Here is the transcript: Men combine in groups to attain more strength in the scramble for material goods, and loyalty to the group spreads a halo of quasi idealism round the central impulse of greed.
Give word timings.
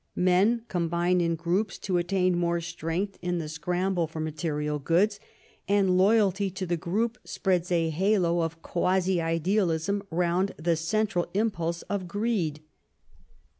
Men 0.15 0.63
combine 0.67 1.21
in 1.21 1.35
groups 1.35 1.77
to 1.77 1.99
attain 1.99 2.35
more 2.35 2.59
strength 2.59 3.19
in 3.21 3.37
the 3.37 3.47
scramble 3.47 4.07
for 4.07 4.19
material 4.19 4.79
goods, 4.79 5.19
and 5.67 5.95
loyalty 5.95 6.49
to 6.49 6.65
the 6.65 6.75
group 6.75 7.19
spreads 7.23 7.71
a 7.71 7.89
halo 7.91 8.39
of 8.41 8.63
quasi 8.63 9.21
idealism 9.21 10.01
round 10.09 10.55
the 10.57 10.75
central 10.75 11.27
impulse 11.35 11.83
of 11.83 12.07
greed. 12.07 12.61